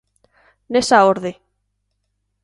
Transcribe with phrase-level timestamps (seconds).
[0.71, 1.31] Nesa orde.